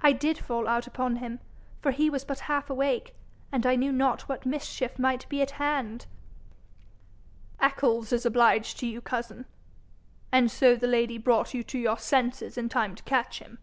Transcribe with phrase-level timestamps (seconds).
[0.00, 1.38] 'I did fall out upon him,
[1.82, 3.14] for he was but half awake,
[3.52, 6.06] and I knew not what mischief might be at hand.'
[7.60, 9.44] 'Eccles is obliged to you, cousin.
[10.32, 13.58] And so the lady brought you to your senses in time to catch him?'